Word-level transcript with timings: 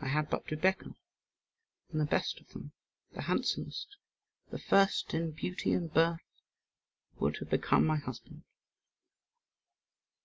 I 0.00 0.08
had 0.08 0.30
but 0.30 0.48
to 0.48 0.56
beckon, 0.56 0.96
and 1.92 2.00
the 2.00 2.04
best 2.06 2.40
of 2.40 2.48
them, 2.48 2.72
the 3.12 3.22
handsomest, 3.22 3.96
the 4.50 4.58
first 4.58 5.14
in 5.14 5.30
beauty 5.30 5.72
and 5.72 5.94
birth 5.94 6.42
would 7.20 7.36
have 7.36 7.48
become 7.50 7.86
my 7.86 7.98
husband. 7.98 8.42